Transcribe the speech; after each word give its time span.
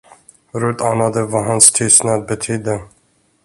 Rut 0.61 0.81
anade 0.81 1.25
vad 1.25 1.45
hans 1.45 1.71
tystnad 1.71 2.27
betydde. 2.27 2.81